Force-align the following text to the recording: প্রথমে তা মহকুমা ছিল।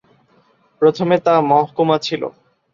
প্রথমে 0.81 1.15
তা 1.19 1.33
মহকুমা 1.41 1.97
ছিল। 2.01 2.21